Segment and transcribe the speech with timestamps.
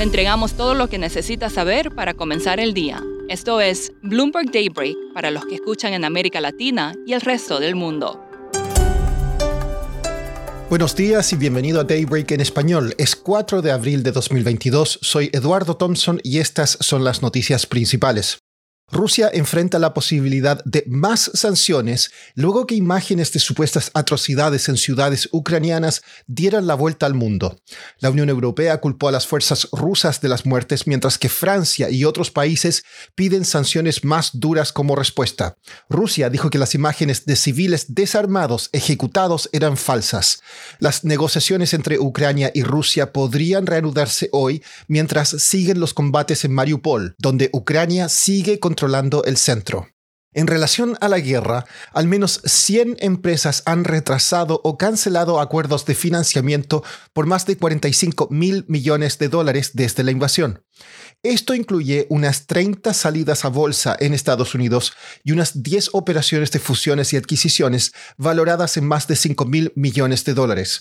[0.00, 3.04] Le entregamos todo lo que necesita saber para comenzar el día.
[3.28, 7.74] Esto es Bloomberg Daybreak para los que escuchan en América Latina y el resto del
[7.74, 8.18] mundo.
[10.70, 12.94] Buenos días y bienvenido a Daybreak en español.
[12.96, 15.00] Es 4 de abril de 2022.
[15.02, 18.38] Soy Eduardo Thompson y estas son las noticias principales.
[18.92, 25.28] Rusia enfrenta la posibilidad de más sanciones luego que imágenes de supuestas atrocidades en ciudades
[25.30, 27.60] ucranianas dieran la vuelta al mundo.
[28.00, 32.04] La Unión Europea culpó a las fuerzas rusas de las muertes mientras que Francia y
[32.04, 32.82] otros países
[33.14, 35.56] piden sanciones más duras como respuesta.
[35.88, 40.42] Rusia dijo que las imágenes de civiles desarmados ejecutados eran falsas.
[40.80, 47.14] Las negociaciones entre Ucrania y Rusia podrían reanudarse hoy mientras siguen los combates en Mariupol,
[47.18, 49.88] donde Ucrania sigue contra controlando el centro.
[50.32, 55.96] En relación a la guerra, al menos 100 empresas han retrasado o cancelado acuerdos de
[55.96, 60.62] financiamiento por más de 45 mil millones de dólares desde la invasión.
[61.22, 66.60] Esto incluye unas 30 salidas a bolsa en Estados Unidos y unas 10 operaciones de
[66.60, 70.80] fusiones y adquisiciones valoradas en más de 5 mil millones de dólares.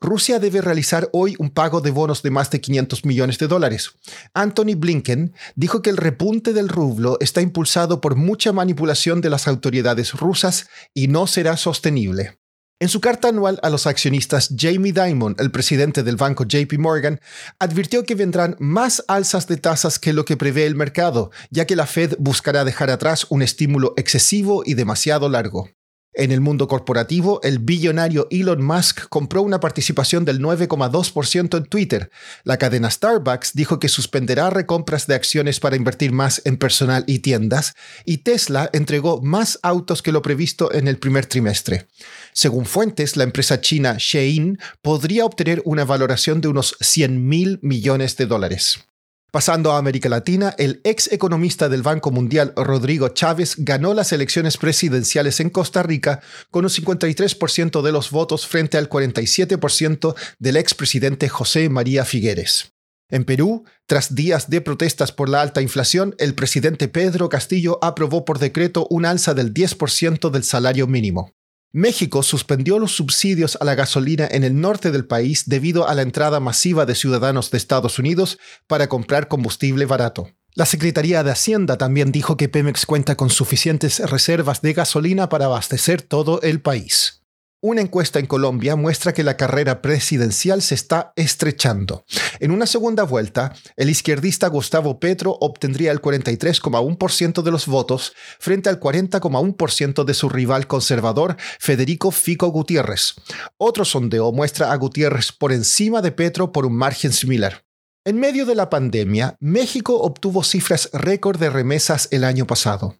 [0.00, 3.92] Rusia debe realizar hoy un pago de bonos de más de 500 millones de dólares.
[4.34, 8.81] Anthony Blinken dijo que el repunte del rublo está impulsado por mucha manipulación
[9.20, 12.38] de las autoridades rusas y no será sostenible.
[12.82, 17.20] En su carta anual a los accionistas, Jamie Dimon, el presidente del banco JP Morgan,
[17.60, 21.76] advirtió que vendrán más alzas de tasas que lo que prevé el mercado, ya que
[21.76, 25.68] la Fed buscará dejar atrás un estímulo excesivo y demasiado largo.
[26.14, 32.10] En el mundo corporativo, el billonario Elon Musk compró una participación del 9,2% en Twitter.
[32.44, 37.20] La cadena Starbucks dijo que suspenderá recompras de acciones para invertir más en personal y
[37.20, 37.74] tiendas,
[38.04, 41.88] y Tesla entregó más autos que lo previsto en el primer trimestre.
[42.34, 48.18] Según fuentes, la empresa china Shein podría obtener una valoración de unos 100 mil millones
[48.18, 48.91] de dólares.
[49.32, 54.58] Pasando a América Latina, el ex economista del Banco Mundial Rodrigo Chávez ganó las elecciones
[54.58, 56.20] presidenciales en Costa Rica
[56.50, 62.74] con un 53% de los votos frente al 47% del expresidente José María Figueres.
[63.08, 68.26] En Perú, tras días de protestas por la alta inflación, el presidente Pedro Castillo aprobó
[68.26, 71.32] por decreto un alza del 10% del salario mínimo.
[71.72, 76.02] México suspendió los subsidios a la gasolina en el norte del país debido a la
[76.02, 80.28] entrada masiva de ciudadanos de Estados Unidos para comprar combustible barato.
[80.54, 85.46] La Secretaría de Hacienda también dijo que Pemex cuenta con suficientes reservas de gasolina para
[85.46, 87.21] abastecer todo el país.
[87.64, 92.04] Una encuesta en Colombia muestra que la carrera presidencial se está estrechando.
[92.40, 98.68] En una segunda vuelta, el izquierdista Gustavo Petro obtendría el 43,1% de los votos frente
[98.68, 103.14] al 40,1% de su rival conservador Federico Fico Gutiérrez.
[103.58, 107.64] Otro sondeo muestra a Gutiérrez por encima de Petro por un margen similar.
[108.04, 112.96] En medio de la pandemia, México obtuvo cifras récord de remesas el año pasado.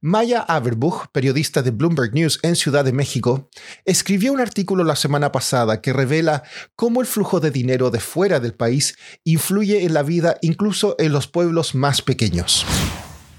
[0.00, 3.48] Maya Averbuch, periodista de Bloomberg News en Ciudad de México,
[3.84, 6.42] escribió un artículo la semana pasada que revela
[6.74, 11.12] cómo el flujo de dinero de fuera del país influye en la vida incluso en
[11.12, 12.66] los pueblos más pequeños.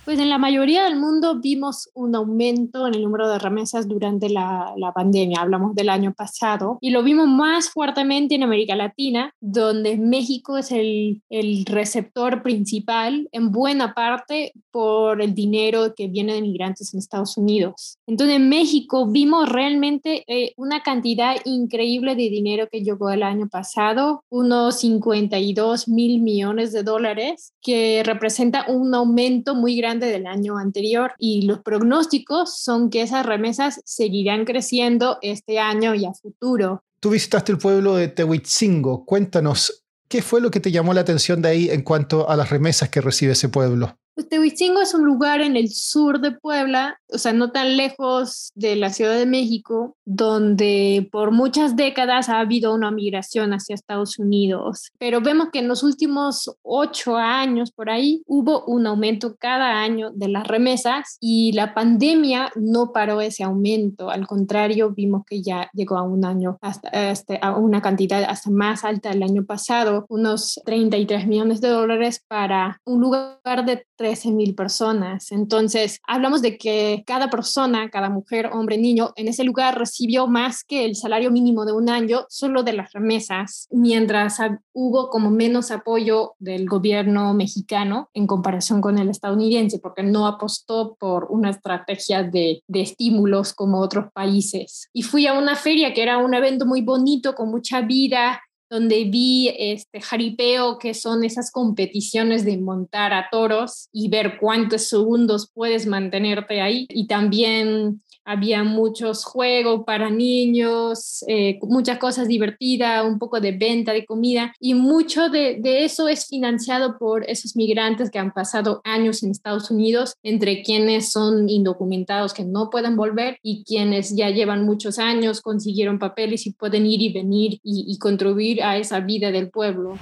[0.07, 4.29] Pues en la mayoría del mundo vimos un aumento en el número de remesas durante
[4.29, 9.33] la, la, pandemia, hablamos del año pasado, y lo vimos más fuertemente en América Latina,
[9.41, 16.35] donde México es el, el receptor principal en buena parte por el dinero que viene
[16.35, 17.97] de migrantes en Estados Unidos.
[18.07, 23.49] Entonces en México vimos realmente eh, una cantidad increíble de dinero que llegó el año
[23.49, 30.57] pasado, unos 52 mil millones de dólares, que representa un aumento muy grande del año
[30.57, 36.83] anterior y los pronósticos son que esas remesas seguirán creciendo este año y a futuro.
[36.99, 39.05] Tú visitaste el pueblo de Tehuitzingo.
[39.05, 42.49] Cuéntanos, ¿qué fue lo que te llamó la atención de ahí en cuanto a las
[42.49, 43.97] remesas que recibe ese pueblo?
[44.17, 48.51] Pues Tehuicingo es un lugar en el sur de Puebla, o sea, no tan lejos
[48.55, 54.17] de la Ciudad de México, donde por muchas décadas ha habido una migración hacia Estados
[54.17, 54.91] Unidos.
[54.97, 60.09] Pero vemos que en los últimos ocho años por ahí hubo un aumento cada año
[60.09, 64.09] de las remesas y la pandemia no paró ese aumento.
[64.09, 68.49] Al contrario, vimos que ya llegó a un año, hasta, este, a una cantidad hasta
[68.49, 74.31] más alta el año pasado, unos 33 millones de dólares para un lugar de 13
[74.31, 75.33] mil personas.
[75.33, 80.63] Entonces, hablamos de que cada persona, cada mujer, hombre, niño, en ese lugar recibió más
[80.63, 84.37] que el salario mínimo de un año solo de las remesas, mientras
[84.71, 90.95] hubo como menos apoyo del gobierno mexicano en comparación con el estadounidense, porque no apostó
[90.97, 94.87] por una estrategia de, de estímulos como otros países.
[94.93, 99.05] Y fui a una feria que era un evento muy bonito, con mucha vida, donde
[99.05, 105.49] vi este jaripeo, que son esas competiciones de montar a toros y ver cuántos segundos
[105.53, 106.85] puedes mantenerte ahí.
[106.89, 113.93] Y también había muchos juegos para niños, eh, muchas cosas divertidas, un poco de venta
[113.93, 118.81] de comida y mucho de, de, eso es financiado por esos migrantes que han pasado
[118.83, 124.29] años en Estados Unidos, entre quienes son indocumentados que no pueden volver y quienes ya
[124.29, 128.99] llevan muchos años, consiguieron papeles y pueden ir y venir y, y contribuir a esa
[128.99, 129.97] vida del pueblo.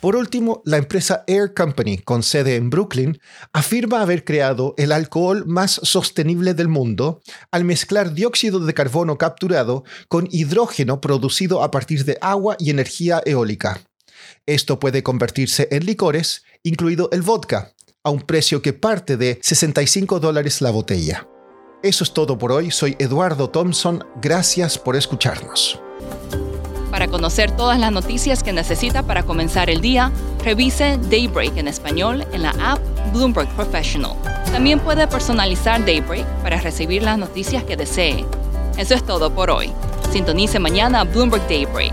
[0.00, 3.20] Por último, la empresa Air Company, con sede en Brooklyn,
[3.52, 7.20] afirma haber creado el alcohol más sostenible del mundo
[7.50, 13.20] al mezclar dióxido de carbono capturado con hidrógeno producido a partir de agua y energía
[13.26, 13.80] eólica.
[14.46, 20.18] Esto puede convertirse en licores, incluido el vodka, a un precio que parte de 65
[20.18, 21.28] dólares la botella.
[21.82, 25.78] Eso es todo por hoy, soy Eduardo Thompson, gracias por escucharnos.
[27.10, 30.12] Conocer todas las noticias que necesita para comenzar el día,
[30.44, 32.78] revise Daybreak en español en la app
[33.12, 34.12] Bloomberg Professional.
[34.52, 38.24] También puede personalizar Daybreak para recibir las noticias que desee.
[38.78, 39.72] Eso es todo por hoy.
[40.12, 41.92] Sintonice mañana Bloomberg Daybreak